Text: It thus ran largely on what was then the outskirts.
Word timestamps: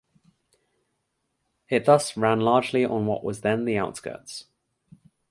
It 1.69 1.85
thus 1.85 2.17
ran 2.17 2.39
largely 2.39 2.83
on 2.83 3.05
what 3.05 3.23
was 3.23 3.41
then 3.41 3.65
the 3.65 3.77
outskirts. 3.77 4.45